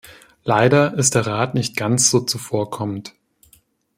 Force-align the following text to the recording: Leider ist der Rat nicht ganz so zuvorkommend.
Leider 0.45 0.95
ist 0.97 1.13
der 1.13 1.27
Rat 1.27 1.53
nicht 1.53 1.75
ganz 1.77 2.09
so 2.09 2.21
zuvorkommend. 2.21 3.13